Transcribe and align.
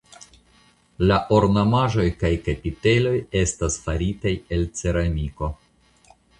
La 1.11 1.17
ornamaĵoj 1.39 2.07
kaj 2.23 2.33
kapiteloj 2.49 3.13
estas 3.43 3.79
faritaj 3.87 4.35
el 4.57 4.69
ceramiko. 4.81 5.55